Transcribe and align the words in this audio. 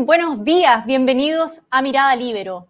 Buenos 0.00 0.44
días, 0.44 0.84
bienvenidos 0.84 1.62
a 1.70 1.80
Mirada 1.80 2.14
Libero. 2.14 2.66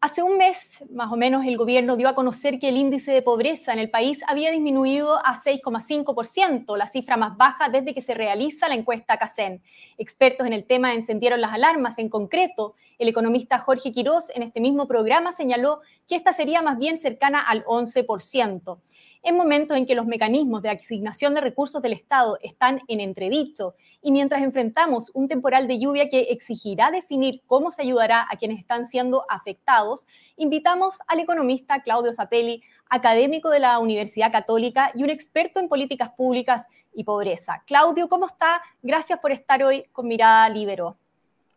Hace 0.00 0.22
un 0.22 0.38
mes, 0.38 0.56
más 0.90 1.12
o 1.12 1.16
menos, 1.16 1.44
el 1.44 1.58
gobierno 1.58 1.96
dio 1.96 2.08
a 2.08 2.14
conocer 2.14 2.58
que 2.58 2.70
el 2.70 2.78
índice 2.78 3.12
de 3.12 3.20
pobreza 3.20 3.74
en 3.74 3.78
el 3.78 3.90
país 3.90 4.20
había 4.26 4.50
disminuido 4.50 5.18
a 5.18 5.34
6,5%, 5.34 6.74
la 6.78 6.86
cifra 6.86 7.18
más 7.18 7.36
baja 7.36 7.68
desde 7.68 7.92
que 7.92 8.00
se 8.00 8.14
realiza 8.14 8.70
la 8.70 8.74
encuesta 8.74 9.18
CACEN. 9.18 9.62
Expertos 9.98 10.46
en 10.46 10.54
el 10.54 10.64
tema 10.64 10.94
encendieron 10.94 11.42
las 11.42 11.52
alarmas. 11.52 11.98
En 11.98 12.08
concreto, 12.08 12.74
el 12.98 13.08
economista 13.08 13.58
Jorge 13.58 13.92
Quirós 13.92 14.30
en 14.34 14.42
este 14.42 14.60
mismo 14.60 14.88
programa 14.88 15.32
señaló 15.32 15.80
que 16.08 16.16
esta 16.16 16.32
sería 16.32 16.62
más 16.62 16.78
bien 16.78 16.96
cercana 16.96 17.42
al 17.42 17.64
11% 17.64 18.78
en 19.26 19.36
momentos 19.36 19.76
en 19.76 19.86
que 19.86 19.96
los 19.96 20.06
mecanismos 20.06 20.62
de 20.62 20.70
asignación 20.70 21.34
de 21.34 21.40
recursos 21.40 21.82
del 21.82 21.94
Estado 21.94 22.38
están 22.42 22.80
en 22.86 23.00
entredicho 23.00 23.74
y 24.00 24.12
mientras 24.12 24.40
enfrentamos 24.40 25.10
un 25.14 25.26
temporal 25.26 25.66
de 25.66 25.80
lluvia 25.80 26.08
que 26.08 26.28
exigirá 26.30 26.92
definir 26.92 27.42
cómo 27.46 27.72
se 27.72 27.82
ayudará 27.82 28.24
a 28.30 28.36
quienes 28.36 28.60
están 28.60 28.84
siendo 28.84 29.24
afectados, 29.28 30.06
invitamos 30.36 31.00
al 31.08 31.18
economista 31.18 31.82
Claudio 31.82 32.12
Zapelli, 32.12 32.62
académico 32.88 33.50
de 33.50 33.58
la 33.58 33.80
Universidad 33.80 34.30
Católica 34.30 34.92
y 34.94 35.02
un 35.02 35.10
experto 35.10 35.58
en 35.58 35.68
políticas 35.68 36.10
públicas 36.10 36.64
y 36.94 37.02
pobreza. 37.02 37.64
Claudio, 37.66 38.08
¿cómo 38.08 38.26
está? 38.26 38.62
Gracias 38.80 39.18
por 39.18 39.32
estar 39.32 39.60
hoy 39.64 39.86
con 39.90 40.06
Mirada 40.06 40.48
Libero. 40.50 40.96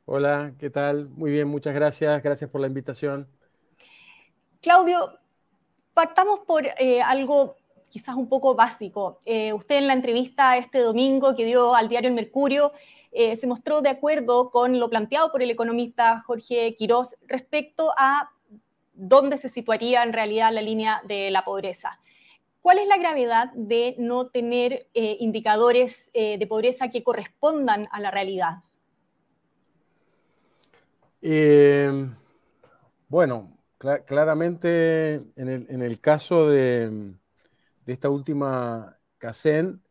Hola, 0.06 0.54
¿qué 0.58 0.72
tal? 0.72 1.08
Muy 1.10 1.30
bien, 1.30 1.48
muchas 1.48 1.76
gracias. 1.76 2.24
Gracias 2.24 2.50
por 2.50 2.62
la 2.62 2.68
invitación. 2.68 3.28
Claudio, 4.60 5.20
partamos 5.94 6.40
por 6.48 6.66
eh, 6.66 7.02
algo 7.04 7.59
quizás 7.90 8.16
un 8.16 8.30
poco 8.30 8.56
básico. 8.56 9.20
Eh, 9.26 9.54
usted 9.54 9.78
en 9.78 9.88
la 9.88 9.94
entrevista 9.94 10.58
este 10.58 10.80
domingo 10.80 11.36
que 11.36 11.46
dio 11.46 11.76
al 11.76 11.90
diario 11.90 12.10
El 12.10 12.16
Mercurio 12.16 12.72
eh, 13.12 13.36
se 13.38 13.48
mostró 13.48 13.82
de 13.82 13.90
acuerdo 13.90 14.52
con 14.52 14.80
lo 14.80 14.90
planteado 14.90 15.32
por 15.32 15.42
el 15.42 15.50
economista 15.50 16.22
Jorge 16.26 16.76
Quirós 16.76 17.16
respecto 17.28 17.92
a 17.98 18.30
dónde 18.94 19.38
se 19.38 19.50
situaría 19.50 20.04
en 20.04 20.14
realidad 20.14 20.54
la 20.54 20.62
línea 20.62 21.02
de 21.08 21.32
la 21.32 21.44
pobreza. 21.44 22.00
¿Cuál 22.62 22.80
es 22.80 22.88
la 22.88 22.98
gravedad 22.98 23.52
de 23.54 23.96
no 23.98 24.28
tener 24.28 24.88
eh, 24.94 25.18
indicadores 25.20 26.12
de 26.14 26.46
pobreza 26.48 26.90
que 26.90 27.04
correspondan 27.04 27.88
a 27.92 28.00
la 28.00 28.12
realidad? 28.12 28.58
bueno, 33.10 33.58
claramente 33.78 35.16
en 35.36 35.82
el 35.82 36.00
caso 36.00 36.48
de, 36.48 37.16
de 37.90 37.94
esta 37.94 38.12
última 38.12 39.00
CACEN, 39.18 39.82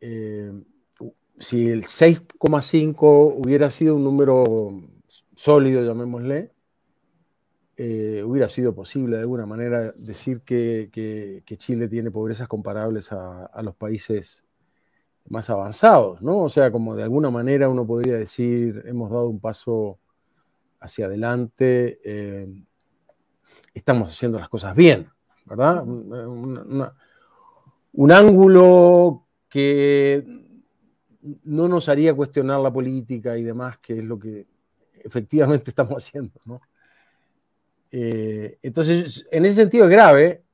eh, 0.00 0.52
si 1.40 1.68
el 1.68 1.82
6,5 1.82 3.34
hubiera 3.34 3.68
sido 3.68 3.96
un 3.96 4.04
número 4.04 4.44
sólido, 5.34 5.84
llamémosle, 5.84 6.52
eh, 7.76 8.22
hubiera 8.24 8.48
sido 8.48 8.72
posible 8.76 9.16
de 9.16 9.22
alguna 9.22 9.44
manera 9.44 9.90
decir 9.90 10.42
que, 10.42 11.42
Chile 11.58 11.88
tiene 11.88 12.12
pobrezas 12.12 12.46
comparables 12.46 13.10
a, 13.10 13.60
los 13.60 13.74
países 13.74 14.44
más 15.28 15.50
avanzados, 15.50 16.22
¿no? 16.22 16.44
O 16.44 16.48
sea, 16.48 16.70
como 16.70 16.94
de 16.94 17.02
alguna 17.02 17.30
manera 17.32 17.68
uno 17.68 17.84
podría 17.84 18.18
decir, 18.18 18.84
hemos 18.86 19.10
dado 19.10 19.28
un 19.28 19.40
paso 19.40 19.98
hacia 20.78 21.06
adelante, 21.06 21.98
eh, 22.04 22.46
estamos 23.74 24.12
haciendo 24.12 24.38
las 24.38 24.48
cosas 24.48 24.76
bien. 24.76 25.10
¿Verdad? 25.50 25.84
un 27.92 28.12
ángulo 28.12 29.26
que 29.48 30.24
no 31.44 31.68
nos 31.68 31.88
haría 31.88 32.14
cuestionar 32.14 32.60
la 32.60 32.72
política 32.72 33.36
y 33.36 33.42
demás, 33.42 33.78
que 33.78 33.98
es 33.98 34.04
lo 34.04 34.18
que 34.18 34.46
efectivamente 35.04 35.70
estamos 35.70 35.96
haciendo. 35.96 36.38
¿no? 36.46 36.60
Eh, 37.90 38.58
entonces, 38.62 39.26
en 39.30 39.44
ese 39.44 39.56
sentido 39.56 39.84
es 39.84 39.90
grave. 39.90 40.44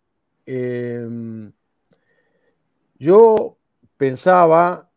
Eh, 0.46 1.06
yo 2.98 3.58
pensaba, 3.96 4.90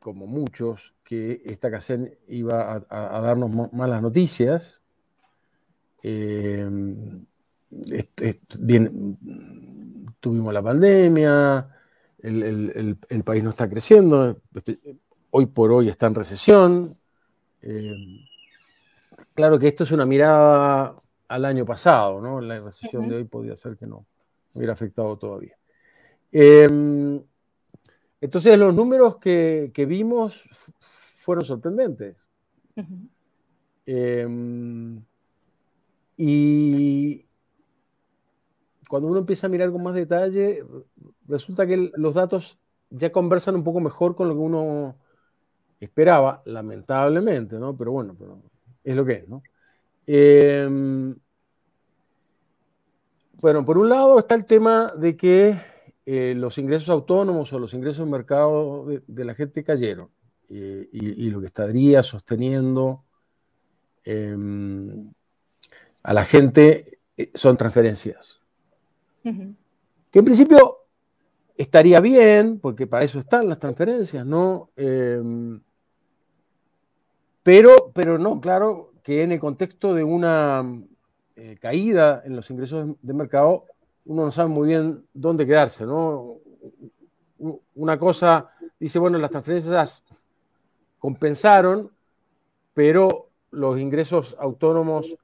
como 0.00 0.26
muchos, 0.26 0.94
que 1.04 1.42
esta 1.44 1.70
CACEN 1.70 2.18
iba 2.28 2.84
a, 2.88 3.20
darnos 3.20 3.72
malas 3.72 4.02
noticias. 4.02 4.82
Eh, 6.02 6.68
bien, 8.58 9.18
tuvimos 10.20 10.52
la 10.52 10.62
pandemia, 10.62 11.68
el, 12.18 12.96
país 13.24 13.42
no 13.42 13.50
está 13.50 13.68
creciendo, 13.68 14.40
hoy 15.30 15.46
por 15.46 15.72
hoy 15.72 15.88
está 15.88 16.06
en 16.06 16.14
recesión. 16.14 16.88
Eh, 17.62 18.24
claro 19.34 19.58
que 19.58 19.68
esto 19.68 19.84
es 19.84 19.92
una 19.92 20.06
mirada 20.06 20.94
al 21.28 21.44
año 21.44 21.64
pasado, 21.64 22.20
¿no? 22.20 22.40
La 22.40 22.58
recesión 22.58 23.08
de 23.08 23.16
hoy 23.16 23.24
podría 23.24 23.56
ser 23.56 23.76
que 23.76 23.86
no 23.86 24.02
hubiera 24.54 24.74
afectado 24.74 25.16
todavía. 25.16 25.56
Em, 26.30 27.22
entonces 28.20 28.58
los 28.58 28.74
números 28.74 29.16
que, 29.16 29.72
vimos 29.88 30.42
fueron 31.16 31.44
sorprendentes. 31.44 32.16
Em, 33.84 35.02
y, 36.16 37.26
cuando 38.92 39.08
uno 39.08 39.20
empieza 39.20 39.46
a 39.46 39.48
mirar 39.48 39.72
con 39.72 39.82
más 39.82 39.94
detalle, 39.94 40.62
resulta 41.26 41.66
que 41.66 41.90
los 41.96 42.12
datos 42.12 42.58
ya 42.90 43.10
conversan 43.10 43.54
un 43.54 43.64
poco 43.64 43.80
mejor 43.80 44.14
con 44.14 44.28
lo 44.28 44.34
que 44.34 44.40
uno 44.40 44.96
esperaba, 45.80 46.42
lamentablemente, 46.44 47.58
¿no? 47.58 47.74
Pero 47.74 47.92
bueno, 47.92 48.14
es 48.84 48.94
lo 48.94 49.06
que 49.06 49.12
es, 49.14 49.28
¿no? 49.30 49.42
Em, 50.06 51.16
bueno, 53.40 53.64
por 53.64 53.78
un 53.78 53.88
lado 53.88 54.18
está 54.18 54.34
el 54.34 54.44
tema 54.44 54.92
de 54.94 55.16
que 55.16 55.56
eh, 56.04 56.34
los 56.36 56.58
ingresos 56.58 56.90
autónomos 56.90 57.50
o 57.54 57.58
los 57.58 57.72
ingresos 57.72 58.04
en 58.04 58.10
mercado 58.10 58.84
de, 59.06 59.24
la 59.24 59.34
gente 59.34 59.64
cayeron 59.64 60.10
eh, 60.50 60.86
y, 60.92 61.30
lo 61.30 61.40
que 61.40 61.46
estaría 61.46 62.02
sosteniendo 62.02 63.06
em, 64.04 65.10
a 66.02 66.12
la 66.12 66.26
gente 66.26 66.98
eh, 67.16 67.30
son 67.32 67.56
transferencias. 67.56 68.41
Que 69.22 70.18
en 70.18 70.24
principio 70.24 70.78
estaría 71.56 72.00
bien, 72.00 72.58
porque 72.60 72.86
para 72.86 73.04
eso 73.04 73.18
están 73.18 73.48
las 73.48 73.58
transferencias, 73.58 74.26
¿no? 74.26 74.70
Em, 74.76 75.60
pero, 77.42 77.90
pero 77.94 78.18
no, 78.18 78.40
claro, 78.40 78.92
que 79.02 79.22
en 79.22 79.32
el 79.32 79.40
contexto 79.40 79.94
de 79.94 80.04
una 80.04 80.64
eh, 81.36 81.56
caída 81.60 82.22
en 82.24 82.36
los 82.36 82.50
ingresos 82.50 82.88
de 83.00 83.12
mercado, 83.12 83.66
uno 84.04 84.24
no 84.24 84.30
sabe 84.30 84.48
muy 84.48 84.68
bien 84.68 85.04
dónde 85.12 85.46
quedarse, 85.46 85.84
¿no? 85.84 86.36
Una 87.74 87.98
cosa 87.98 88.50
dice, 88.78 88.98
bueno, 88.98 89.18
las 89.18 89.30
transferencias 89.30 90.02
compensaron, 90.98 91.90
pero 92.74 93.28
los 93.50 93.78
ingresos 93.78 94.36
autónomos 94.38 95.16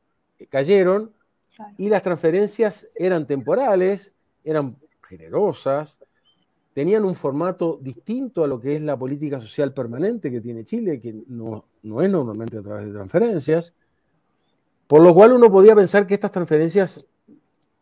cayeron, 0.48 1.12
y 1.76 1.88
las 1.88 2.02
transferencias 2.02 2.88
eran 2.94 3.26
temporales, 3.26 4.12
eran 4.44 4.76
generosas, 5.08 5.98
tenían 6.72 7.04
un 7.04 7.14
formato 7.14 7.78
distinto 7.82 8.44
a 8.44 8.46
lo 8.46 8.60
que 8.60 8.76
es 8.76 8.82
la 8.82 8.96
política 8.96 9.40
social 9.40 9.72
permanente 9.72 10.30
que 10.30 10.40
tiene 10.40 10.64
Chile, 10.64 11.00
que 11.00 11.12
no, 11.26 11.64
es 11.82 12.10
normalmente 12.10 12.58
a 12.58 12.62
través 12.62 12.86
de 12.86 12.92
transferencias, 12.92 13.74
por 14.86 15.02
lo 15.02 15.12
cual 15.12 15.32
uno 15.32 15.50
podía 15.50 15.74
pensar 15.74 16.06
que 16.06 16.14
estas 16.14 16.30
transferencias 16.30 17.06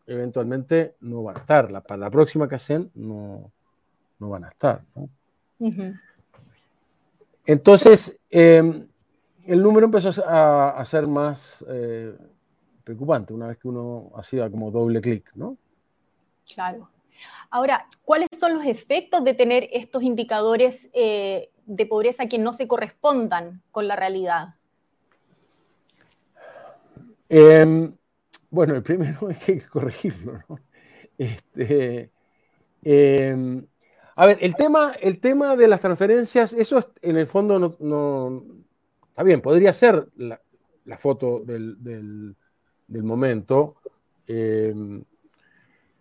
eventualmente 0.07 0.95
no 1.01 1.23
van 1.23 1.37
a 1.37 1.39
estar, 1.39 1.83
para 1.83 1.97
la 1.97 2.09
próxima 2.09 2.47
CACEN 2.47 2.89
no, 2.95 3.51
no 4.19 4.29
van 4.29 4.45
a 4.45 4.49
estar. 4.49 4.81
Entonces, 7.45 8.17
em, 8.29 8.87
el 9.45 9.61
número 9.61 9.85
empezó 9.85 10.09
a, 10.27 10.83
ser 10.85 11.07
más 11.07 11.63
eh, 11.69 12.13
preocupante 12.87 13.33
una 13.33 13.47
vez 13.47 13.57
que 13.57 13.67
uno 13.67 14.11
hacía 14.15 14.49
como 14.49 14.71
doble 14.71 15.01
clic, 15.01 15.29
¿no? 15.35 15.57
Claro. 16.53 16.89
Ahora, 17.49 17.87
¿cuáles 18.05 18.29
son 18.39 18.53
los 18.53 18.65
efectos 18.65 19.25
de 19.25 19.33
tener 19.33 19.67
estos 19.73 20.03
indicadores 20.03 20.89
eh, 20.93 21.49
de 21.65 21.85
pobreza 21.85 22.27
que 22.27 22.37
no 22.37 22.53
se 22.53 22.65
correspondan 22.65 23.61
con 23.71 23.89
la 23.89 23.97
realidad? 23.97 24.55
Em, 27.27 27.93
bueno, 28.49 28.75
el 28.75 28.83
primero 28.83 29.29
es 29.29 29.37
que 29.39 29.51
hay 29.51 29.59
que 29.59 29.67
corregirlo, 29.67 30.39
¿no? 30.47 30.59
Este, 31.17 32.11
em, 32.83 33.65
a 34.15 34.25
ver, 34.25 34.37
el 34.39 34.55
tema, 34.55 34.93
el 35.01 35.19
tema 35.19 35.57
de 35.57 35.67
las 35.67 35.81
transferencias, 35.81 36.53
eso 36.53 36.93
en 37.01 37.17
el 37.17 37.27
fondo 37.27 37.75
no, 37.79 38.43
está 39.09 39.23
bien, 39.23 39.41
podría 39.41 39.73
ser 39.73 40.07
la, 40.15 40.39
foto 40.97 41.41
del 41.41 41.83
del 41.83 42.35
momento. 42.89 43.75
Em, 44.27 45.03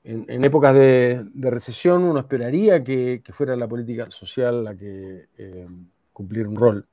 en, 0.04 0.44
épocas 0.44 0.74
de, 0.74 1.26
recesión 1.34 2.04
uno 2.04 2.20
esperaría 2.20 2.82
que, 2.84 3.22
fuera 3.32 3.56
la 3.56 3.66
política 3.66 4.10
social 4.10 4.62
la 4.62 4.76
que 4.76 5.26
em, 5.36 5.86
cumpliera 6.12 6.48
un 6.48 6.56
rol. 6.56 6.86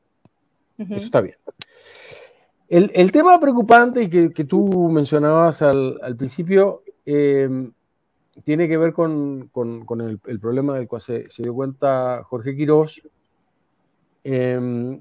Eso 0.78 0.95
está 0.95 1.22
bien. 1.22 1.36
El, 2.68 3.12
tema 3.12 3.40
preocupante 3.40 4.01
y 4.01 4.10
que, 4.10 4.44
tú 4.45 4.90
mencionabas 4.90 5.62
al, 5.62 6.16
principio 6.18 6.81
em, 7.06 7.72
tiene 8.44 8.68
que 8.68 8.78
ver 8.78 8.94
con, 8.94 9.51
el, 10.25 10.40
problema 10.40 10.75
del 10.75 10.88
cual 10.88 11.01
se, 11.01 11.28
dio 11.38 11.54
cuenta 11.54 12.24
Jorge 12.24 12.56
Quirós 12.56 13.00
em, 14.24 15.00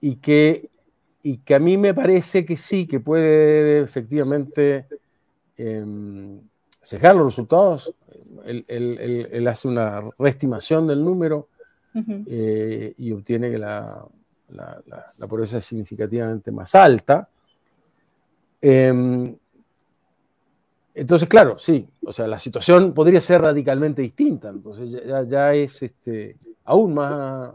y, 0.00 0.16
que, 0.16 0.70
y 1.28 1.38
que 1.38 1.56
a 1.56 1.58
mí 1.58 1.76
me 1.76 1.92
parece 1.92 2.46
que 2.46 2.56
sí, 2.56 2.86
que 2.86 3.00
puede 3.00 3.80
efectivamente 3.80 4.86
eh, 5.58 6.38
cejar 6.80 7.16
los 7.16 7.26
resultados. 7.26 7.92
Él, 8.44 9.48
hace 9.48 9.66
una 9.66 10.02
reestimación 10.20 10.86
del 10.86 11.02
número 11.02 11.48
eh, 12.28 12.94
y 12.96 13.10
obtiene 13.10 13.50
que 13.50 13.58
la, 13.58 14.06
la, 14.50 15.26
pobreza 15.28 15.58
es 15.58 15.64
significativamente 15.64 16.52
más 16.52 16.76
alta. 16.76 17.28
Em, 18.60 19.36
entonces, 20.94 21.28
claro, 21.28 21.58
sí, 21.58 21.88
o 22.04 22.12
sea, 22.12 22.28
la 22.28 22.38
situación 22.38 22.94
podría 22.94 23.20
ser 23.20 23.40
radicalmente 23.40 24.00
distinta, 24.00 24.50
entonces 24.50 25.02
ya, 25.28 25.52
es 25.54 25.82
este, 25.82 26.30
aún 26.64 26.94
más, 26.94 27.52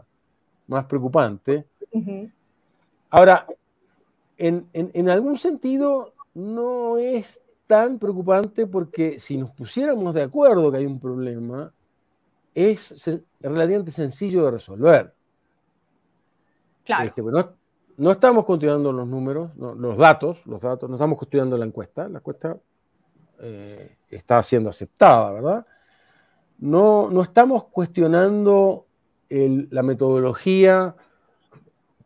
más 0.66 0.84
preocupante. 0.84 1.64
Ahora, 3.08 3.46
en, 4.48 4.68
en, 4.72 5.08
algún 5.08 5.38
sentido 5.38 6.14
no 6.34 6.98
es 6.98 7.40
tan 7.68 8.00
preocupante 8.00 8.66
porque 8.66 9.20
si 9.20 9.36
nos 9.36 9.54
pusiéramos 9.54 10.12
de 10.14 10.22
acuerdo 10.22 10.70
que 10.70 10.78
hay 10.78 10.86
un 10.86 10.98
problema, 10.98 11.72
es 12.52 13.08
relativamente 13.40 13.92
sencillo 13.92 14.44
de 14.44 14.50
resolver. 14.50 15.14
Claro. 16.84 17.04
Este, 17.04 17.22
no, 17.96 18.10
estamos 18.10 18.44
continuando 18.44 18.92
los 18.92 19.06
números, 19.06 19.54
los 19.56 19.96
datos, 19.96 20.44
los 20.46 20.60
datos, 20.60 20.90
no 20.90 20.96
estamos 20.96 21.16
construyendo 21.18 21.56
la 21.56 21.64
encuesta, 21.64 22.08
la 22.08 22.18
encuesta 22.18 22.56
eh, 23.38 23.96
está 24.10 24.42
siendo 24.42 24.70
aceptada, 24.70 25.30
¿verdad? 25.30 25.66
No, 26.58 27.10
no 27.10 27.22
estamos 27.22 27.66
cuestionando 27.66 28.86
la 29.28 29.82
metodología 29.82 30.96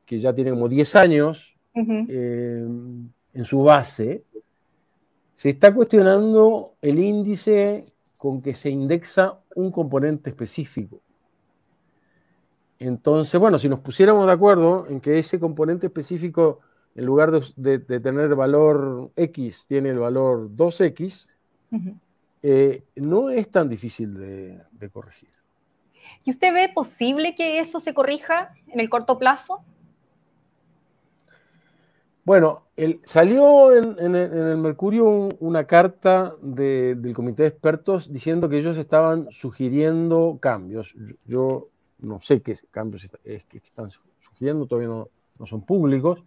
que 0.04 0.20
ya 0.20 0.34
tiene 0.34 0.50
como 0.50 0.68
10 0.68 0.96
años 0.96 1.56
eh, 1.76 2.67
en 3.34 3.44
su 3.44 3.62
base, 3.62 4.25
se 5.37 5.50
está 5.50 5.73
cuestionando 5.75 6.75
el 6.81 6.99
índice 6.99 7.84
con 8.19 8.40
que 8.40 8.55
se 8.55 8.70
indexa 8.70 9.38
un 9.55 9.70
componente 9.70 10.31
específico. 10.31 11.00
Entonces, 12.78 13.38
bueno, 13.40 13.58
si 13.58 13.69
nos 13.69 13.81
pusiéramos 13.81 14.26
de 14.26 14.32
acuerdo 14.32 14.87
en 14.88 15.00
que 15.00 15.19
ese 15.19 15.38
componente 15.38 15.87
específico, 15.87 16.61
en 16.94 17.05
lugar 17.05 17.31
de, 17.31 17.79
tener 17.79 18.34
valor 18.34 19.11
X, 19.17 19.67
tiene 19.67 19.90
el 19.90 19.99
valor 19.99 20.50
2X, 20.50 21.26
eh, 22.43 22.82
no 22.96 23.31
es 23.31 23.50
tan 23.50 23.69
difícil 23.69 24.14
de, 24.14 24.90
corregir. 24.90 25.31
¿Y 26.25 26.31
usted 26.31 26.52
ve 26.52 26.69
posible 26.69 27.34
que 27.34 27.61
eso 27.61 27.81
se 27.81 27.94
corrija 27.94 28.55
en 28.69 28.81
el 28.81 28.88
corto 28.90 29.19
plazo? 29.19 29.62
Bueno, 32.26 32.64
salió 33.05 33.73
en, 33.73 34.17
el 34.17 34.58
Mercurio 34.58 35.28
una 35.38 35.64
carta 35.64 36.34
del 36.43 37.14
comité 37.14 37.43
de 37.44 37.49
expertos 37.50 38.12
diciendo 38.12 38.49
que 38.49 38.58
ellos 38.58 38.76
estaban 38.78 39.28
sugiriendo 39.31 40.37
cambios. 40.40 40.93
Yo 41.25 41.67
no 42.00 42.20
sé 42.20 42.43
qué 42.43 42.56
cambios 42.73 43.08
es 43.23 43.44
que 43.44 43.58
están 43.58 43.90
sugiriendo, 43.90 44.67
todavía 44.67 44.88
no, 44.88 45.08
son 45.46 45.62
públicos, 45.62 46.25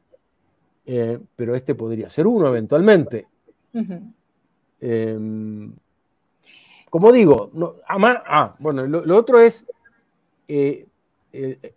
eh, 0.85 1.19
pero 1.35 1.53
este 1.53 1.75
podría 1.75 2.07
ser 2.07 2.27
uno 2.27 2.47
eventualmente. 2.47 3.27
Em, 4.79 5.73
como 6.89 7.11
digo, 7.11 7.51
ah, 7.89 8.55
bueno, 8.61 8.87
lo, 8.87 9.17
otro 9.17 9.41
es, 9.41 9.65
eh, 10.47 10.87
eh, 11.33 11.73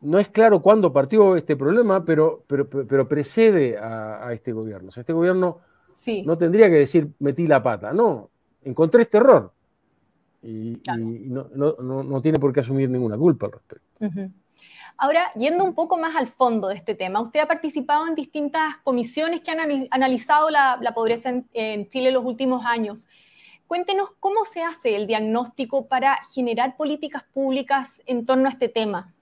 no 0.00 0.18
es 0.18 0.28
claro 0.28 0.62
cuándo 0.62 0.92
partió 0.92 1.36
este 1.36 1.56
problema, 1.56 2.04
pero, 2.04 2.44
pero, 2.46 2.68
pero 2.68 3.08
precede 3.08 3.76
a, 3.78 4.32
este 4.32 4.52
gobierno. 4.52 4.88
O 4.88 4.92
sea, 4.92 5.00
este 5.02 5.12
gobierno 5.12 5.60
no 6.24 6.38
tendría 6.38 6.68
que 6.68 6.76
decir 6.76 7.10
metí 7.18 7.46
la 7.46 7.62
pata, 7.62 7.92
no, 7.92 8.30
encontré 8.64 9.02
este 9.02 9.18
error 9.18 9.52
y, 10.42 10.80
no, 10.86 12.20
tiene 12.22 12.38
por 12.38 12.52
qué 12.52 12.60
asumir 12.60 12.88
ninguna 12.88 13.16
culpa 13.16 13.46
al 13.46 13.52
respecto. 13.52 13.86
Ahora, 14.96 15.32
yendo 15.34 15.64
un 15.64 15.74
poco 15.74 15.96
más 15.96 16.16
al 16.16 16.26
fondo 16.26 16.68
de 16.68 16.74
este 16.74 16.94
tema, 16.94 17.20
usted 17.20 17.40
ha 17.40 17.46
participado 17.46 18.06
en 18.06 18.14
distintas 18.14 18.76
comisiones 18.82 19.40
que 19.40 19.50
han 19.52 19.88
analizado 19.90 20.50
la, 20.50 20.92
pobreza 20.94 21.30
en, 21.30 21.48
en, 21.52 21.88
Chile 21.88 22.08
en 22.08 22.14
los 22.14 22.24
últimos 22.24 22.64
años. 22.64 23.08
Cuéntenos 23.66 24.10
cómo 24.18 24.44
se 24.44 24.62
hace 24.62 24.96
el 24.96 25.06
diagnóstico 25.06 25.86
para 25.86 26.18
generar 26.34 26.76
políticas 26.76 27.24
públicas 27.24 28.02
en 28.06 28.24
torno 28.24 28.48
a 28.48 28.52
este 28.52 28.68
tema. 28.68 29.12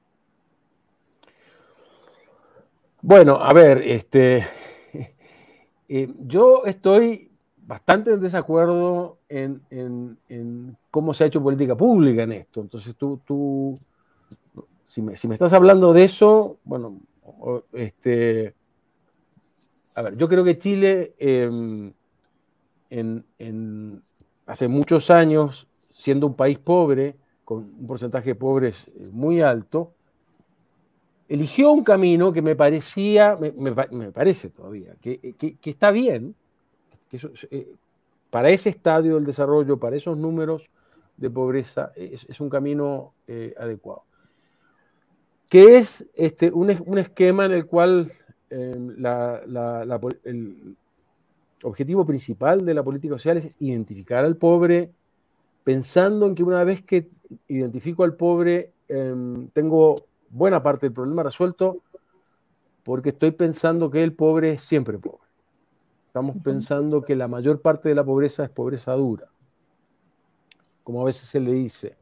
Bueno, 3.08 3.36
a 3.36 3.52
ver, 3.52 3.82
este, 3.82 4.48
eh, 5.88 6.12
yo 6.26 6.64
estoy 6.64 7.30
bastante 7.56 8.10
en 8.10 8.20
desacuerdo 8.20 9.18
en, 9.28 10.18
cómo 10.90 11.14
se 11.14 11.22
ha 11.22 11.26
hecho 11.28 11.40
política 11.40 11.76
pública 11.76 12.24
en 12.24 12.32
esto. 12.32 12.62
Entonces 12.62 12.96
tú, 12.96 13.20
tú 13.24 13.74
si, 14.88 15.02
me, 15.02 15.12
estás 15.12 15.52
hablando 15.52 15.92
de 15.92 16.02
eso, 16.02 16.58
bueno, 16.64 16.98
este, 17.74 18.54
a 19.94 20.02
ver, 20.02 20.16
yo 20.16 20.26
creo 20.28 20.42
que 20.42 20.58
Chile 20.58 21.14
em, 21.20 21.92
en, 22.90 24.02
hace 24.46 24.66
muchos 24.66 25.10
años, 25.10 25.68
siendo 25.94 26.26
un 26.26 26.34
país 26.34 26.58
pobre, 26.58 27.14
con 27.44 27.58
un 27.58 27.86
porcentaje 27.86 28.30
de 28.30 28.34
pobres 28.34 28.84
eh, 28.98 29.10
muy 29.12 29.42
alto, 29.42 29.92
eligió 31.28 31.72
un 31.72 31.82
camino 31.82 32.32
que 32.32 32.42
me 32.42 32.54
parecía, 32.54 33.34
me, 33.38 34.12
parece 34.12 34.50
todavía, 34.50 34.94
que, 35.00 35.34
está 35.64 35.90
bien, 35.90 36.34
eh, 37.50 37.68
para 38.30 38.50
ese 38.50 38.70
estadio 38.70 39.16
del 39.16 39.24
desarrollo, 39.24 39.78
para 39.78 39.96
esos 39.96 40.16
números 40.16 40.68
de 41.16 41.30
pobreza, 41.30 41.92
es, 41.96 42.40
un 42.40 42.48
camino 42.48 43.12
eh, 43.26 43.54
adecuado. 43.58 44.02
Que 45.48 45.78
es 45.78 46.06
este, 46.14 46.50
un, 46.50 46.70
esquema 46.98 47.46
en 47.46 47.52
el 47.52 47.66
cual 47.66 48.12
em, 48.50 48.94
el 50.24 50.76
objetivo 51.62 52.04
principal 52.04 52.64
de 52.64 52.74
la 52.74 52.82
política 52.82 53.14
social 53.14 53.38
es 53.38 53.56
identificar 53.60 54.24
al 54.24 54.36
pobre, 54.36 54.90
pensando 55.64 56.26
en 56.26 56.34
que 56.34 56.42
una 56.42 56.62
vez 56.64 56.82
que 56.82 57.08
identifico 57.48 58.04
al 58.04 58.14
pobre, 58.14 58.72
em, 58.88 59.48
tengo 59.48 59.94
buena 60.28 60.62
parte 60.62 60.86
del 60.86 60.92
problema 60.92 61.22
resuelto, 61.22 61.82
porque 62.82 63.10
estoy 63.10 63.32
pensando 63.32 63.90
que 63.90 64.02
el 64.02 64.12
pobre 64.14 64.52
es 64.52 64.62
siempre 64.62 64.98
pobre. 64.98 65.26
Estamos 66.06 66.36
pensando 66.42 67.02
que 67.02 67.14
la 67.14 67.28
mayor 67.28 67.60
parte 67.60 67.88
de 67.88 67.94
la 67.94 68.04
pobreza 68.04 68.44
es 68.44 68.50
pobreza 68.50 68.92
dura, 68.92 69.26
como 70.82 71.02
a 71.02 71.04
veces 71.04 71.28
se 71.28 71.40
le 71.40 71.52
dice. 71.52 71.96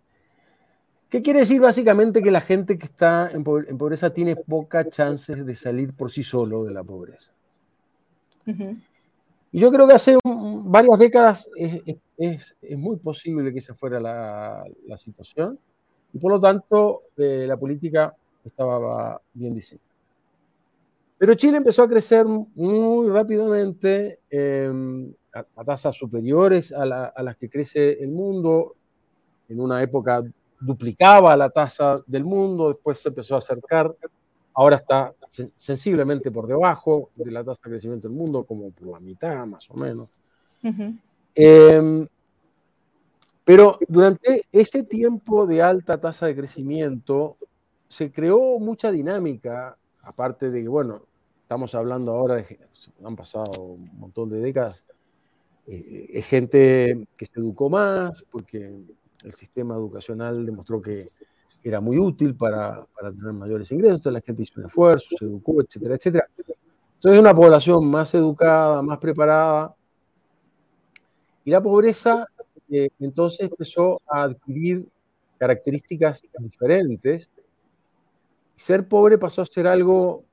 ¿Qué 1.09 1.23
quiere 1.23 1.41
decir 1.41 1.61
básicamente 1.61 2.23
que 2.23 2.31
la 2.31 2.41
gente 2.41 2.77
que 2.77 2.87
está 2.87 3.31
en 3.31 3.45
pobreza 3.45 4.11
tiene 4.11 4.37
pocas 4.37 4.89
chances 4.91 5.47
de 5.47 5.55
salir 5.55 5.95
por 5.95 6.11
sí 6.11 6.23
solo 6.23 6.65
de 6.65 6.73
la 6.73 6.83
pobreza? 6.85 7.33
Y 8.47 9.61
yo 9.61 9.71
creo 9.71 9.87
que 9.87 9.95
hace 9.95 10.19
varias 10.25 10.99
décadas 10.99 11.49
es, 11.57 12.57
muy 12.77 12.97
posible 12.97 13.53
que 13.53 13.61
esa 13.61 13.75
fuera 13.75 14.01
la, 14.01 14.65
situación 14.99 15.59
y 16.15 16.19
por 16.19 16.33
lo 16.33 16.41
tanto 16.41 17.03
eh, 17.17 17.45
la 17.47 17.57
política 17.57 18.15
estaba 18.45 19.21
bien 19.35 19.55
diseñada. 19.55 19.85
Pero 21.19 21.35
Chile 21.35 21.57
empezó 21.57 21.83
a 21.83 21.89
crecer 21.89 22.27
muy 22.27 23.09
rápidamente 23.09 24.21
em, 24.31 25.13
a, 25.33 25.65
tasas 25.65 25.97
superiores 25.97 26.73
a, 26.73 26.85
las 26.87 27.37
que 27.37 27.49
crece 27.49 28.03
el 28.03 28.11
mundo. 28.11 28.73
En 29.49 29.61
una 29.61 29.83
época 29.83 30.23
duplicaba 30.61 31.37
la 31.37 31.51
tasa 31.51 31.99
del 32.07 32.25
mundo, 32.25 32.69
después 32.69 32.99
se 32.99 33.09
empezó 33.09 33.35
a 33.35 33.39
acercar, 33.39 33.95
ahora 34.55 34.77
está 34.77 35.15
sensiblemente 35.57 36.31
por 36.31 36.47
debajo 36.47 37.11
de 37.15 37.31
la 37.31 37.45
tasa 37.45 37.61
de 37.65 37.71
crecimiento 37.71 38.09
del 38.09 38.17
mundo, 38.17 38.45
como 38.45 38.71
por 38.71 38.89
la 38.89 39.01
mitad 39.01 39.47
más 39.47 39.69
o 39.71 39.75
menos. 39.75 40.37
Em, 41.35 42.07
pero 43.45 43.79
durante 43.89 44.45
ese 44.53 44.83
tiempo 44.83 45.47
de 45.47 45.63
alta 45.63 46.01
tasa 46.01 46.27
de 46.27 46.37
crecimiento 46.37 47.37
se 47.89 48.11
creó 48.11 48.59
mucha 48.59 48.91
dinámica 48.91 49.77
aparte 50.05 50.51
de 50.51 50.63
que, 50.63 50.69
bueno, 50.69 51.03
estamos 51.43 51.75
hablando 51.75 52.13
ahora 52.13 52.37
de, 52.37 52.59
han 53.05 53.17
pasado 53.17 53.63
un 53.63 53.91
montón 53.99 54.31
de 54.31 54.41
décadas, 54.41 54.87
eh, 55.67 56.23
gente 56.23 57.07
que 57.17 57.27
se 57.27 57.41
educó 57.41 57.71
más, 57.71 58.25
porque 58.31 58.75
el 59.25 59.35
sistema 59.35 59.75
educacional 59.75 60.45
demostró 60.45 60.81
que, 60.81 61.07
era 61.65 61.81
muy 61.81 61.99
útil 61.99 62.37
para, 62.37 62.87
tener 63.01 63.33
mayores 63.33 63.73
ingresos, 63.73 63.97
entonces 63.97 64.13
la 64.13 64.21
gente 64.21 64.43
hizo 64.43 64.61
un 64.61 64.67
esfuerzo, 64.67 65.17
se 65.19 65.25
educó, 65.25 65.63
etcétera, 65.63 65.95
etcétera. 65.95 66.29
Entonces 66.37 67.15
es 67.15 67.21
una 67.21 67.35
población 67.35 67.87
más 67.87 68.15
educada, 68.15 68.83
más 68.83 68.99
preparada. 68.99 69.75
Y 71.43 71.51
la 71.51 71.63
pobreza 71.63 72.29
eh, 72.77 72.91
entonces 73.01 73.41
empezó 73.41 74.01
a 74.07 74.23
adquirir 74.25 74.89
características 75.39 76.23
diferentes. 76.39 77.31
Ser 78.57 78.87
pobre 78.87 79.19
pasó 79.19 79.43
a 79.43 79.47
ser 79.47 79.67
algo 79.67 80.25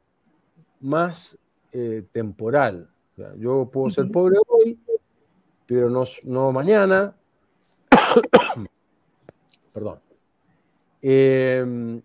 más 0.79 1.37
eh, 1.71 2.03
temporal. 2.11 2.89
yo 3.37 3.69
puedo 3.71 3.89
ser 3.89 4.09
pobre 4.11 4.37
hoy, 4.47 4.79
pero 5.65 5.89
no, 5.89 6.03
no 6.23 6.51
mañana. 6.51 7.15
Perdón. 9.73 9.99
Em, 11.01 12.01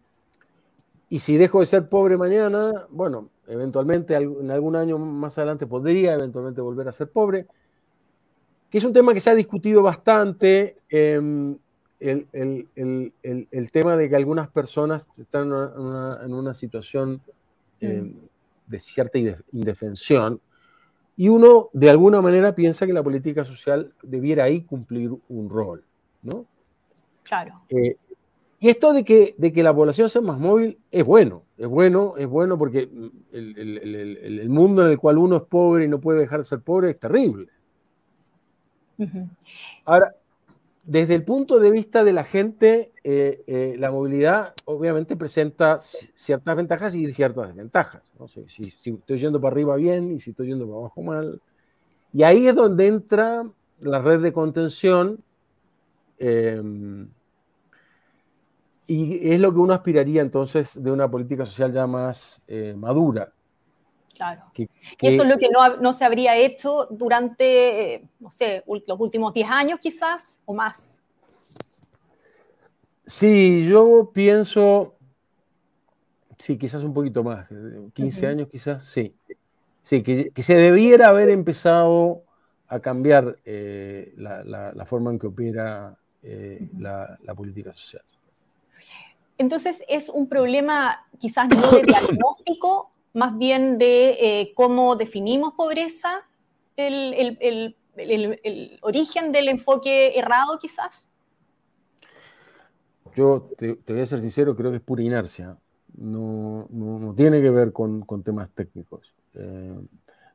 y 1.08 1.18
si 1.18 1.36
dejo 1.36 1.60
de 1.60 1.66
ser 1.66 1.86
pobre 1.86 2.16
mañana, 2.16 2.86
bueno, 2.90 3.30
eventualmente 3.46 4.14
en 4.14 4.50
algún 4.50 4.76
año 4.76 4.98
más 4.98 5.38
adelante 5.38 5.66
podría 5.66 6.14
eventualmente 6.14 6.60
volver 6.60 6.88
a 6.88 6.92
ser 6.92 7.10
pobre, 7.10 7.46
que 8.70 8.78
es 8.78 8.84
un 8.84 8.92
tema 8.92 9.14
que 9.14 9.20
se 9.20 9.30
ha 9.30 9.34
discutido 9.34 9.82
bastante, 9.82 10.76
em, 10.88 11.56
el, 11.98 12.68
tema 13.72 13.96
de 13.96 14.08
que 14.08 14.16
algunas 14.16 14.48
personas 14.48 15.06
están 15.16 15.50
en 16.22 16.34
una, 16.34 16.54
situación 16.54 17.20
em, 17.80 18.08
mm. 18.08 18.20
de 18.66 18.78
cierta 18.78 19.18
indefensión, 19.52 20.40
y 21.16 21.28
uno 21.28 21.70
de 21.72 21.88
alguna 21.88 22.20
manera 22.20 22.54
piensa 22.54 22.86
que 22.86 22.92
la 22.92 23.02
política 23.02 23.44
social 23.44 23.92
debiera 24.02 24.44
ahí 24.44 24.62
cumplir 24.62 25.10
un 25.28 25.48
rol, 25.48 25.82
¿no? 26.22 26.44
Claro. 27.22 27.62
Eh, 27.70 27.96
y 28.60 28.68
esto 28.68 28.92
de 28.92 29.04
que, 29.04 29.34
de 29.36 29.52
que 29.52 29.62
la 29.62 29.74
población 29.74 30.08
sea 30.08 30.20
más 30.20 30.38
móvil 30.38 30.78
es 30.90 31.04
bueno, 31.04 31.42
es 31.56 31.66
bueno, 31.66 32.14
es 32.16 32.26
bueno 32.26 32.58
porque 32.58 32.88
el, 33.32 34.48
mundo 34.48 34.84
en 34.84 34.92
el 34.92 34.98
cual 34.98 35.18
uno 35.18 35.36
es 35.36 35.42
pobre 35.42 35.84
y 35.84 35.88
no 35.88 36.00
puede 36.00 36.20
dejar 36.20 36.40
de 36.40 36.44
ser 36.44 36.60
pobre 36.60 36.90
es 36.90 37.00
terrible. 37.00 37.48
Ahora, 39.84 40.14
desde 40.84 41.14
el 41.14 41.24
punto 41.24 41.58
de 41.58 41.70
vista 41.70 42.04
de 42.04 42.12
la 42.12 42.24
gente, 42.24 42.92
eh, 43.02 43.42
eh, 43.46 43.76
la 43.78 43.90
movilidad 43.90 44.54
obviamente 44.64 45.16
presenta 45.16 45.78
ciertas 45.80 46.56
ventajas 46.56 46.94
y 46.94 47.12
ciertas 47.12 47.48
desventajas. 47.48 48.02
Si, 48.48 48.74
estoy 48.90 49.18
yendo 49.18 49.40
para 49.40 49.52
arriba 49.52 49.76
bien 49.76 50.12
y 50.12 50.20
si 50.20 50.30
estoy 50.30 50.48
yendo 50.48 50.66
para 50.66 50.78
abajo 50.78 51.02
mal. 51.02 51.40
Y 52.12 52.22
ahí 52.22 52.46
es 52.46 52.54
donde 52.54 52.86
entra 52.86 53.46
la 53.80 54.00
red 54.00 54.20
de 54.20 54.32
contención. 54.32 55.18
Eh, 56.18 56.62
y 58.86 59.32
es 59.32 59.40
lo 59.40 59.52
que 59.52 59.58
uno 59.58 59.74
aspiraría 59.74 60.22
entonces 60.22 60.80
de 60.80 60.90
una 60.90 61.10
política 61.10 61.44
social 61.44 61.72
ya 61.72 61.86
más 61.86 62.40
eh, 62.46 62.74
madura. 62.76 63.32
Claro. 64.16 64.42
Que, 64.54 64.68
eso 65.00 65.22
es 65.22 65.28
lo 65.28 65.36
que 65.36 65.48
no, 65.50 65.76
no, 65.76 65.92
se 65.92 66.04
habría 66.04 66.36
hecho 66.36 66.86
durante, 66.90 67.94
eh, 67.94 68.08
no 68.18 68.30
sé, 68.30 68.64
los 68.66 68.98
últimos 68.98 69.34
10 69.34 69.48
años 69.50 69.78
quizás 69.80 70.40
o 70.46 70.54
más. 70.54 71.02
Sí, 73.06 73.66
yo 73.68 74.10
pienso, 74.12 74.96
sí, 76.38 76.56
quizás 76.56 76.82
un 76.82 76.94
poquito 76.94 77.22
más, 77.22 77.46
15 77.92 78.26
años 78.26 78.48
quizás, 78.48 78.84
sí. 78.84 79.14
Sí, 79.82 80.02
que, 80.02 80.30
que, 80.30 80.42
se 80.42 80.56
debiera 80.56 81.08
haber 81.08 81.28
empezado 81.28 82.22
a 82.66 82.80
cambiar 82.80 83.38
eh, 83.44 84.12
la, 84.16 84.42
la, 84.42 84.84
forma 84.84 85.12
en 85.12 85.18
que 85.20 85.28
opera 85.28 85.96
la, 86.78 87.16
la 87.22 87.34
política 87.36 87.72
social. 87.72 88.02
Entonces 89.38 89.84
es 89.86 90.08
un 90.08 90.28
problema 90.28 91.06
quizás 91.18 91.48
no 91.48 91.70
de 91.70 91.82
diagnóstico, 91.86 92.90
más 93.16 93.38
bien 93.38 93.78
de 93.78 94.10
eh, 94.10 94.52
cómo 94.54 94.94
definimos 94.94 95.54
pobreza, 95.54 96.22
el, 96.76 97.74
origen 98.82 99.32
del 99.32 99.48
enfoque 99.48 100.18
errado 100.18 100.58
quizás. 100.60 101.08
Yo 103.14 103.48
te, 103.56 103.78
voy 103.88 104.00
a 104.02 104.06
ser 104.06 104.20
sincero, 104.20 104.54
creo 104.54 104.70
que 104.70 104.76
es 104.76 104.82
pura 104.82 105.02
inercia. 105.02 105.56
No, 105.96 106.68
tiene 107.16 107.40
que 107.40 107.48
ver 107.48 107.72
con, 107.72 108.04
temas 108.22 108.50
técnicos. 108.50 109.14
Eh, 109.32 109.74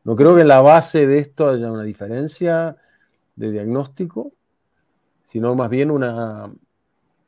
no 0.04 0.16
creo 0.16 0.34
que 0.34 0.42
en 0.42 0.48
la 0.48 0.62
base 0.62 1.06
de 1.06 1.20
esto 1.20 1.50
haya 1.50 1.72
una 1.72 1.84
diferencia 1.84 2.78
de 3.36 3.52
diagnóstico, 3.52 4.32
sino 5.24 5.54
más 5.54 5.70
bien 5.70 5.92
una 5.92 6.52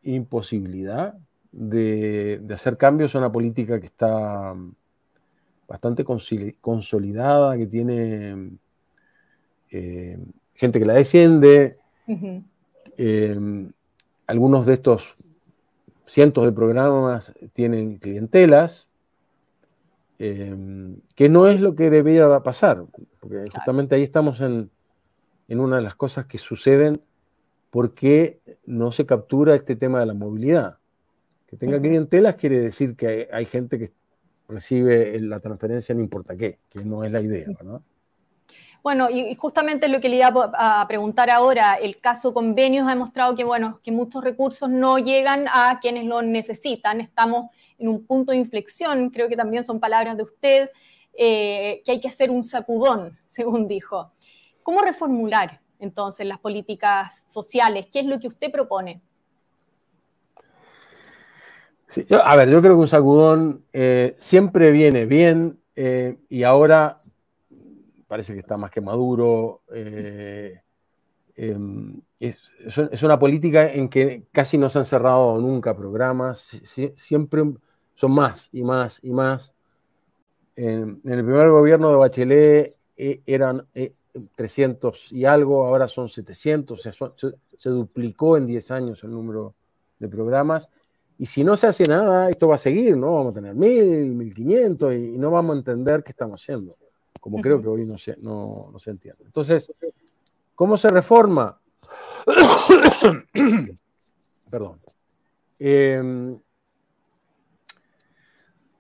imposibilidad 0.02 1.14
de, 1.52 2.42
hacer 2.52 2.76
cambios 2.76 3.14
a 3.14 3.20
una 3.20 3.32
política 3.32 3.80
que 3.80 3.86
está 3.86 4.56
bastante 5.68 6.04
consolidada, 6.04 7.58
que 7.58 7.68
tiene 7.68 8.52
eh, 9.72 10.18
gente 10.56 10.80
que 10.80 10.86
la 10.86 10.94
defiende. 10.94 11.74
Eh, 12.98 13.70
algunos 14.28 14.66
de 14.66 14.74
estos 14.74 15.14
cientos 16.06 16.46
de 16.46 16.52
programas 16.52 17.34
tienen 17.54 17.98
clientelas, 17.98 18.90
eh, 20.20 20.56
que 21.16 21.30
no 21.30 21.48
es 21.48 21.60
lo 21.60 21.76
que 21.76 21.90
debería 21.90 22.40
pasar, 22.42 22.86
porque 23.20 23.46
justamente 23.52 23.96
ahí 23.96 24.04
estamos 24.04 24.42
en, 24.42 24.70
en 25.48 25.60
una 25.60 25.78
de 25.78 25.82
las 25.82 25.96
cosas 25.96 26.26
que 26.26 26.38
suceden 26.38 27.02
porque 27.72 28.40
no 28.68 28.92
se 28.92 29.08
captura 29.08 29.56
este 29.56 29.76
tema 29.76 30.00
de 30.00 30.06
la 30.06 30.14
movilidad. 30.14 30.78
Que 31.48 31.58
tenga 31.58 31.82
clientelas 31.82 32.36
quiere 32.36 32.60
decir 32.60 32.96
que 32.96 33.28
hay 33.32 33.46
gente 33.46 33.80
que 33.80 33.92
recibe 34.48 35.20
la 35.20 35.40
transferencia 35.40 35.96
no 35.96 36.02
importa 36.02 36.36
qué, 36.36 36.60
que 36.70 36.84
no 36.84 37.04
es 37.04 37.12
la 37.12 37.22
idea, 37.22 37.48
¿verdad? 37.48 37.82
Bueno, 38.84 39.10
y 39.10 39.34
justamente 39.36 39.88
lo 39.88 40.02
que 40.02 40.10
le 40.10 40.18
iba 40.18 40.52
a 40.56 40.86
preguntar 40.90 41.30
ahora, 41.30 41.76
el 41.76 42.02
caso 42.02 42.34
convenios 42.34 42.86
ha 42.86 42.92
demostrado 42.92 43.34
que, 43.34 43.46
bueno, 43.46 43.80
que 43.82 43.94
muchos 43.94 44.22
recursos 44.22 44.70
no 44.70 44.98
llegan 44.98 45.48
a 45.48 45.80
quienes 45.82 46.04
lo 46.04 46.22
necesitan. 46.22 47.00
Estamos 47.00 47.50
en 47.78 47.88
un 47.88 48.06
punto 48.06 48.34
de 48.34 48.40
inflexión, 48.40 49.10
creo 49.10 49.30
que 49.30 49.38
también 49.38 49.64
son 49.64 49.80
palabras 49.80 50.18
de 50.18 50.24
usted, 50.24 50.70
eh, 51.14 51.82
que 51.86 51.94
hay 51.94 52.02
que 52.02 52.10
hacer 52.10 52.30
un 52.30 52.44
sacudón, 52.44 53.18
según 53.30 53.70
dijo. 53.70 54.12
¿Cómo 54.64 54.82
reformular 54.82 55.62
entonces 55.80 56.28
las 56.28 56.40
políticas 56.40 57.24
sociales? 57.30 57.88
¿Qué 57.90 58.02
es 58.02 58.06
lo 58.06 58.20
que 58.20 58.28
usted 58.28 58.52
propone? 58.52 59.02
A 62.24 62.36
ver, 62.36 62.50
yo 62.50 62.62
creo 62.62 62.74
que 62.74 62.82
un 62.82 62.88
sacudón 62.88 63.66
eh, 63.74 64.16
siempre 64.18 64.72
viene 64.72 65.06
bien 65.06 65.60
eh, 65.76 66.18
y 66.30 66.44
ahora 66.44 66.96
parece 68.08 68.34
que 68.34 68.40
está 68.40 68.58
más 68.58 68.72
que 68.72 68.82
maduro. 68.82 69.62
Eh, 69.74 70.62
em, 71.36 72.00
es, 72.20 72.38
una 73.04 73.20
política 73.20 73.72
en 73.72 73.90
que 73.90 74.26
casi 74.32 74.58
no 74.58 74.70
se 74.70 74.80
han 74.80 74.86
cerrado 74.86 75.40
nunca 75.40 75.76
programas, 75.76 76.62
siempre 76.96 77.44
son 77.96 78.12
más 78.12 78.50
y 78.52 78.64
más 78.64 79.00
y 79.04 79.12
más. 79.12 79.54
En, 80.56 81.02
el 81.04 81.24
primer 81.26 81.50
gobierno 81.50 81.90
de 81.90 81.96
Bachelet 81.96 82.70
eran 82.96 83.68
300 84.36 85.12
y 85.12 85.26
algo, 85.26 85.66
ahora 85.66 85.88
son 85.88 86.08
700, 86.08 86.82
se, 86.82 86.92
se 87.58 87.70
duplicó 87.70 88.38
en 88.38 88.46
10 88.46 88.72
años 88.72 89.04
el 89.04 89.12
número 89.12 89.56
de 90.00 90.08
programas 90.08 90.70
y 91.18 91.26
si 91.26 91.44
no 91.44 91.56
se 91.56 91.68
hace 91.68 91.84
nada, 91.84 92.30
esto 92.30 92.48
va 92.48 92.56
a 92.56 92.60
seguir, 92.60 92.98
¿no? 92.98 93.14
Vamos 93.16 93.38
a 93.38 93.42
tener 93.42 93.56
mil, 93.56 93.86
mil 93.86 94.34
quinientos 94.34 94.94
y 94.94 95.18
no 95.18 95.30
vamos 95.32 95.56
a 95.56 95.60
entender 95.60 96.04
qué 96.04 96.12
estamos 96.12 96.42
haciendo, 96.42 96.74
como 97.20 97.40
creo 97.40 97.62
que 97.62 97.68
hoy 97.68 97.86
no 97.86 97.98
se, 97.98 98.18
no, 98.18 98.72
se 98.78 98.92
entiende. 98.92 99.24
Entonces, 99.26 99.72
¿cómo 100.56 100.76
se 100.76 100.90
reforma? 100.90 101.60
Perdón. 104.52 104.78
Em, 105.60 106.38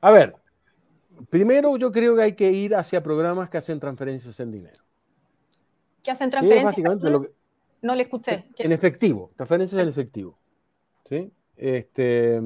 a 0.01 0.11
ver, 0.11 0.35
primero 1.29 1.77
yo 1.77 1.91
creo 1.91 2.15
que 2.15 2.21
hay 2.23 2.35
que 2.35 2.51
ir 2.51 2.75
hacia 2.75 3.01
programas 3.03 3.49
que 3.49 3.57
hacen 3.57 3.79
transferencias 3.79 4.39
en 4.39 4.51
dinero. 4.51 4.83
¿Qué 6.01 6.11
hacen 6.11 6.29
transferencias? 6.29 6.99
no 7.81 7.95
le 7.95 8.03
escuché. 8.03 8.45
En 8.57 8.71
efectivo, 8.71 9.31
transferencias 9.35 9.81
en 9.81 9.89
efectivo. 9.89 10.37
¿Sí? 11.05 11.31
Este, 11.55 12.41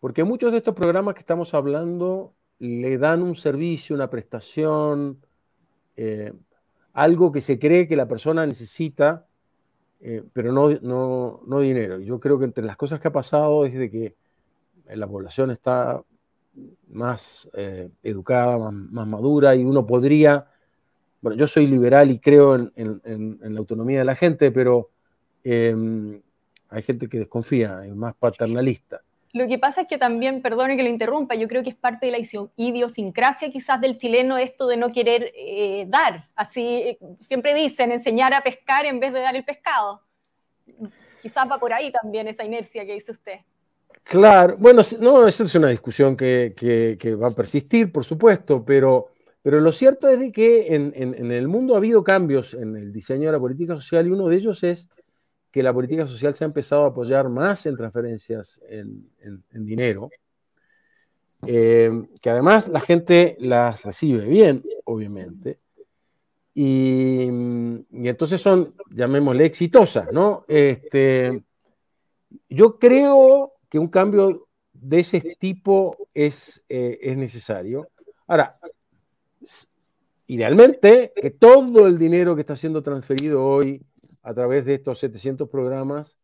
porque 0.00 0.24
muchos 0.24 0.52
de 0.52 0.58
estos 0.58 0.74
programas 0.74 1.14
que 1.14 1.20
estamos 1.20 1.54
hablando 1.54 2.34
le 2.58 2.98
dan 2.98 3.22
un 3.22 3.36
servicio, 3.36 3.96
una 3.96 4.10
prestación, 4.10 5.20
eh, 5.96 6.32
algo 6.92 7.32
que 7.32 7.40
se 7.40 7.58
cree 7.58 7.88
que 7.88 7.96
la 7.96 8.08
persona 8.08 8.46
necesita, 8.46 9.26
eh, 10.00 10.22
pero 10.32 10.52
no, 10.52 10.70
no, 10.82 11.40
no, 11.46 11.60
dinero. 11.60 11.98
Yo 11.98 12.20
creo 12.20 12.38
que 12.38 12.44
entre 12.44 12.64
las 12.64 12.76
cosas 12.76 13.00
que 13.00 13.08
ha 13.08 13.12
pasado 13.12 13.64
es 13.64 13.74
de 13.74 13.90
que 13.90 14.14
la 14.94 15.06
población 15.06 15.50
está 15.50 16.02
más 16.88 17.48
eh, 17.54 17.90
educada, 18.02 18.58
más, 18.70 19.06
madura 19.06 19.54
y 19.56 19.64
uno 19.64 19.84
podría, 19.84 20.46
bueno, 21.20 21.36
yo 21.36 21.46
soy 21.46 21.66
liberal 21.66 22.10
y 22.10 22.18
creo 22.18 22.54
en, 22.54 22.72
en 22.76 23.54
la 23.54 23.58
autonomía 23.58 23.98
de 23.98 24.04
la 24.04 24.16
gente, 24.16 24.50
pero 24.52 24.90
hay 26.70 26.82
gente 26.82 27.08
que 27.08 27.18
desconfía, 27.18 27.84
es 27.84 27.94
más 27.94 28.14
paternalista. 28.14 29.00
Lo 29.32 29.46
que 29.46 29.58
pasa 29.58 29.82
es 29.82 29.88
que 29.88 29.98
también, 29.98 30.40
perdone 30.40 30.76
que 30.76 30.82
lo 30.82 30.88
interrumpa, 30.88 31.34
yo 31.34 31.46
creo 31.46 31.62
que 31.62 31.68
es 31.68 31.76
parte 31.76 32.06
de 32.06 32.12
la 32.12 32.18
idiosincrasia 32.56 33.50
quizás 33.50 33.78
del 33.80 33.98
chileno 33.98 34.38
esto 34.38 34.66
de 34.66 34.78
no 34.78 34.90
querer 34.92 35.30
eh, 35.36 35.84
dar. 35.88 36.28
Así 36.34 36.64
eh, 36.64 36.98
siempre 37.20 37.52
dicen, 37.52 37.90
enseñar 37.92 38.32
a 38.32 38.40
pescar 38.40 38.86
en 38.86 38.98
vez 38.98 39.12
de 39.12 39.20
dar 39.20 39.36
el 39.36 39.44
pescado. 39.44 40.00
Quizás 41.20 41.50
va 41.50 41.58
por 41.58 41.72
ahí 41.74 41.92
también 41.92 42.28
esa 42.28 42.44
inercia 42.44 42.86
que 42.86 42.94
dice 42.94 43.12
usted. 43.12 43.40
Claro, 44.04 44.56
bueno, 44.58 44.80
no, 45.00 45.26
esa 45.26 45.44
es 45.44 45.54
una 45.54 45.68
discusión 45.68 46.16
que, 46.16 47.18
va 47.20 47.26
a 47.26 47.30
persistir, 47.30 47.92
por 47.92 48.04
supuesto, 48.04 48.64
pero, 48.64 49.08
pero 49.42 49.60
lo 49.60 49.72
cierto 49.72 50.08
es 50.08 50.18
de 50.18 50.32
que 50.32 50.74
en, 50.74 50.92
en, 50.94 51.30
el 51.30 51.48
mundo 51.48 51.74
ha 51.74 51.78
habido 51.78 52.04
cambios 52.04 52.54
en 52.54 52.74
el 52.76 52.92
diseño 52.92 53.26
de 53.26 53.32
la 53.32 53.40
política 53.40 53.74
social 53.74 54.06
y 54.06 54.10
uno 54.12 54.28
de 54.28 54.36
ellos 54.36 54.62
es 54.62 54.88
que 55.56 55.62
la 55.62 55.72
política 55.72 56.06
social 56.06 56.34
se 56.34 56.44
ha 56.44 56.48
empezado 56.48 56.84
a 56.84 56.88
apoyar 56.88 57.30
más 57.30 57.64
en 57.64 57.78
transferencias 57.78 58.60
en, 58.68 59.08
dinero, 59.52 60.10
eh, 61.46 61.90
que 62.20 62.28
además 62.28 62.68
la 62.68 62.80
gente 62.80 63.38
las 63.40 63.82
recibe 63.82 64.28
bien, 64.28 64.62
obviamente, 64.84 65.56
y, 66.52 67.22
entonces 67.22 68.38
son, 68.38 68.74
llamémosle, 68.90 69.46
exitosas, 69.46 70.12
¿no? 70.12 70.44
Este, 70.46 71.42
yo 72.50 72.78
creo 72.78 73.54
que 73.70 73.78
un 73.78 73.88
cambio 73.88 74.48
de 74.74 75.00
ese 75.00 75.36
tipo 75.38 75.96
es, 76.12 76.62
eh, 76.68 76.98
es 77.00 77.16
necesario. 77.16 77.88
Ahora, 78.26 78.52
idealmente, 80.26 81.14
que 81.16 81.30
todo 81.30 81.86
el 81.86 81.96
dinero 81.96 82.34
que 82.34 82.42
está 82.42 82.56
siendo 82.56 82.82
transferido 82.82 83.42
hoy 83.42 83.80
a 84.26 84.34
través 84.34 84.64
de 84.64 84.74
estos 84.74 84.98
700 84.98 85.48
programas 85.48 86.18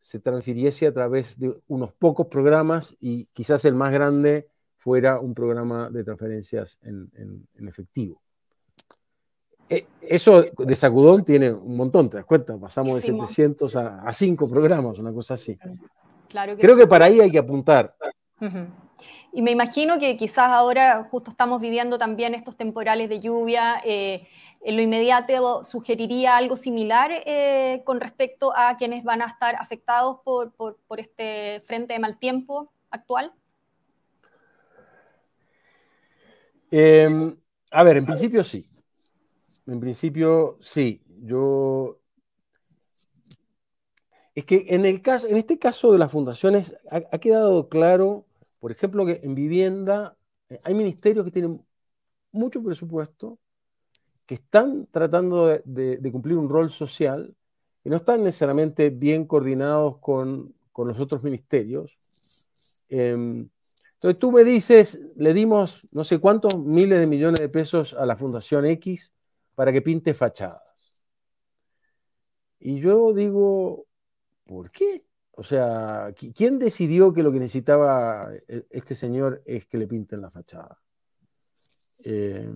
se 0.00 0.20
transfiriese 0.20 0.86
a 0.86 0.92
través 0.92 1.38
de 1.38 1.54
unos 1.66 1.92
pocos 1.92 2.26
programas 2.26 2.94
y 3.00 3.24
quizás 3.32 3.64
el 3.64 3.74
más 3.74 3.90
grande 3.90 4.48
fuera 4.76 5.18
un 5.18 5.32
programa 5.32 5.88
de 5.88 6.04
transferencias 6.04 6.78
en, 6.82 7.10
efectivo. 7.66 8.20
E, 9.66 9.86
eso 10.02 10.44
de 10.58 10.76
sacudón 10.76 11.24
tiene 11.24 11.50
un 11.50 11.74
montón, 11.74 12.10
¿te 12.10 12.18
das 12.18 12.26
cuenta? 12.26 12.58
Pasamos 12.58 12.96
de 12.96 13.00
700 13.00 13.76
a, 13.76 14.12
5 14.12 14.48
programas, 14.48 14.98
una 14.98 15.12
cosa 15.12 15.34
así. 15.34 15.56
Creo 16.60 16.76
que 16.76 16.86
para 16.86 17.06
ahí 17.06 17.20
hay 17.20 17.30
que 17.30 17.38
apuntar. 17.38 17.94
Y 19.32 19.40
me 19.40 19.52
imagino 19.52 19.98
que 19.98 20.18
quizás 20.18 20.50
ahora 20.50 21.08
justo 21.10 21.30
estamos 21.30 21.62
viviendo 21.62 21.96
también 21.96 22.34
estos 22.34 22.56
temporales 22.56 23.08
de 23.08 23.20
lluvia. 23.20 23.80
Eh, 23.86 24.26
en 24.64 24.76
lo 24.76 24.82
inmediato 24.82 25.64
sugeriría 25.64 26.36
algo 26.36 26.56
similar 26.56 27.10
eh, 27.26 27.82
con 27.84 28.00
respecto 28.00 28.52
a 28.56 28.76
quienes 28.76 29.02
van 29.04 29.22
a 29.22 29.26
estar 29.26 29.56
afectados 29.56 30.20
por, 30.24 30.52
este 30.98 31.60
frente 31.66 31.94
de 31.94 31.98
mal 31.98 32.18
tiempo 32.18 32.72
actual? 32.90 33.32
Em, 36.70 37.36
a 37.70 37.82
ver, 37.82 37.98
en 37.98 38.06
principio 38.06 38.44
sí. 38.44 38.64
En 39.66 39.80
principio 39.80 40.58
sí. 40.60 41.02
Yo. 41.24 41.98
Es 44.34 44.46
que 44.46 44.66
en, 44.68 44.86
el 44.86 45.02
caso, 45.02 45.26
en 45.26 45.36
este 45.36 45.58
caso 45.58 45.92
de 45.92 45.98
las 45.98 46.10
fundaciones 46.10 46.74
ha 46.90 47.18
quedado 47.18 47.68
claro, 47.68 48.24
por 48.60 48.72
ejemplo, 48.72 49.04
que 49.04 49.20
en 49.22 49.34
vivienda 49.34 50.16
eh, 50.48 50.58
hay 50.64 50.72
ministerios 50.72 51.24
que 51.24 51.30
tienen 51.30 51.62
mucho 52.30 52.62
presupuesto 52.62 53.38
que 54.32 54.36
están 54.36 54.88
tratando 54.90 55.60
de, 55.62 56.10
cumplir 56.10 56.38
un 56.38 56.48
rol 56.48 56.70
social 56.70 57.34
y 57.84 57.90
no 57.90 57.96
están 57.96 58.24
necesariamente 58.24 58.88
bien 58.88 59.26
coordinados 59.26 59.98
con, 59.98 60.54
los 60.74 60.98
otros 60.98 61.22
ministerios. 61.22 61.98
Em, 62.88 63.50
entonces 63.92 64.18
tú 64.18 64.32
me 64.32 64.42
dices, 64.42 65.02
le 65.16 65.34
dimos 65.34 65.82
no 65.92 66.02
sé 66.02 66.18
cuántos 66.18 66.58
miles 66.58 66.98
de 66.98 67.06
millones 67.06 67.40
de 67.40 67.50
pesos 67.50 67.92
a 67.92 68.06
la 68.06 68.16
Fundación 68.16 68.64
X 68.64 69.12
para 69.54 69.70
que 69.70 69.82
pinte 69.82 70.14
fachadas. 70.14 71.04
Y 72.58 72.80
yo 72.80 73.12
digo, 73.12 73.84
¿por 74.44 74.70
qué? 74.70 75.04
O 75.32 75.44
sea, 75.44 76.14
¿quién 76.34 76.58
decidió 76.58 77.12
que 77.12 77.22
lo 77.22 77.32
que 77.32 77.38
necesitaba 77.38 78.22
e, 78.48 78.64
este 78.70 78.94
señor 78.94 79.42
es 79.44 79.66
que 79.66 79.76
le 79.76 79.86
pinten 79.86 80.22
la 80.22 80.30
fachada? 80.30 80.80
Eh, 82.06 82.48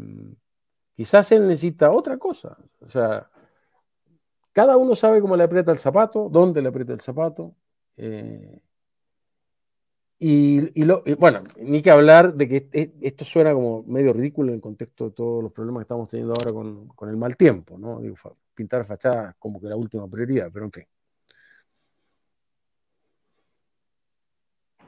Quizás 0.96 1.30
él 1.32 1.46
necesita 1.46 1.90
otra 1.90 2.16
cosa. 2.16 2.56
O 2.80 2.88
sea, 2.88 3.28
cada 4.52 4.78
uno 4.78 4.96
sabe 4.96 5.20
cómo 5.20 5.36
le 5.36 5.44
aprieta 5.44 5.70
el 5.70 5.78
zapato, 5.78 6.30
dónde 6.30 6.62
le 6.62 6.68
aprieta 6.68 6.94
el 6.94 7.00
zapato. 7.02 7.54
Eh, 7.98 8.58
y, 10.18 10.82
bueno, 11.16 11.40
ni 11.60 11.82
que 11.82 11.90
hablar 11.90 12.32
de 12.34 12.48
que 12.48 12.92
esto 13.02 13.26
suena 13.26 13.52
como 13.52 13.82
medio 13.82 14.14
ridículo 14.14 14.48
en 14.48 14.54
el 14.54 14.60
contexto 14.62 15.06
de 15.06 15.10
todos 15.10 15.42
los 15.42 15.52
problemas 15.52 15.80
que 15.80 15.84
estamos 15.84 16.08
teniendo 16.08 16.32
ahora 16.32 16.52
con, 16.52 16.88
con 16.88 17.10
el 17.10 17.18
mal 17.18 17.36
tiempo, 17.36 17.76
¿no? 17.76 18.00
Digo, 18.00 18.16
pintar 18.54 18.86
fachadas 18.86 19.34
como 19.38 19.60
que 19.60 19.68
la 19.68 19.76
última 19.76 20.08
prioridad, 20.08 20.50
pero 20.50 20.64
en 20.64 20.72
fin. 20.72 20.84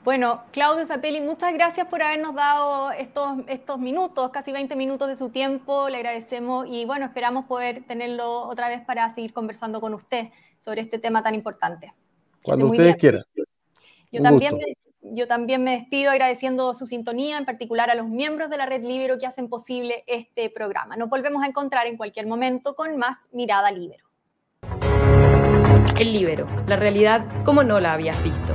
Bueno, 0.05 0.43
Claudio 0.53 0.87
Zapelli, 0.87 1.21
muchas 1.21 1.53
gracias 1.53 1.87
por 1.89 2.03
habernos 2.03 2.35
dado 2.35 2.93
estos, 2.93 3.39
estos 3.47 3.79
minutos, 3.79 4.31
casi 4.31 4.53
20 4.53 4.75
minutos 4.77 5.09
de 5.09 5.17
su 5.17 5.31
tiempo, 5.31 5.89
le 5.89 5.97
agradecemos 5.97 6.67
y 6.69 6.85
bueno, 6.85 7.05
esperamos 7.05 7.45
poder 7.47 7.85
tenerlo 7.85 8.43
otra 8.49 8.69
vez 8.69 8.81
para 8.81 9.09
seguir 9.11 9.33
conversando 9.33 9.81
con 9.81 9.95
usted 9.95 10.29
sobre 10.59 10.81
este 10.81 10.99
tema 10.99 11.23
tan 11.23 11.35
importante. 11.35 11.93
Cuando 12.43 12.67
ustedes 12.69 12.97
quieran. 12.97 13.25
Yo 14.11 14.23
también, 14.23 14.57
me, 14.57 14.65
yo 15.03 15.27
también 15.27 15.63
me 15.63 15.73
despido 15.73 16.11
agradeciendo 16.11 16.73
su 16.73 16.87
sintonía, 16.87 17.37
en 17.37 17.45
particular 17.45 17.91
a 17.91 17.95
los 17.95 18.09
miembros 18.09 18.49
de 18.49 18.57
la 18.57 18.65
Red 18.65 18.85
Libero 18.85 19.19
que 19.19 19.27
hacen 19.27 19.49
posible 19.49 20.05
este 20.07 20.49
programa. 20.49 20.97
Nos 20.97 21.11
volvemos 21.11 21.43
a 21.43 21.47
encontrar 21.47 21.87
en 21.87 21.99
cualquier 21.99 22.27
momento 22.27 22.75
con 22.75 22.97
más 22.97 23.29
Mirada 23.33 23.71
Libero. 23.71 24.07
El 26.01 26.13
Libero, 26.13 26.47
la 26.67 26.77
realidad 26.77 27.27
como 27.45 27.63
no 27.63 27.81
la 27.81 27.93
habías 27.93 28.23
visto. 28.23 28.55